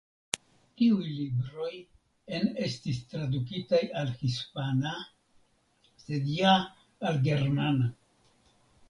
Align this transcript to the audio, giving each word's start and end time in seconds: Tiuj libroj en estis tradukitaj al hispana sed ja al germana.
Tiuj 0.79 1.03
libroj 1.17 1.73
en 2.37 2.47
estis 2.67 3.01
tradukitaj 3.11 3.81
al 4.01 4.09
hispana 4.23 4.95
sed 6.07 6.33
ja 6.39 6.57
al 7.11 7.21
germana. 7.29 7.93